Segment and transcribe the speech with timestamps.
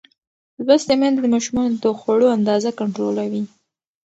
[0.65, 3.43] لوستې میندې د ماشومانو د خوړو اندازه کنټرولوي.